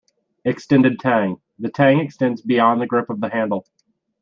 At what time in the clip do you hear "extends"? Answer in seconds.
1.99-2.41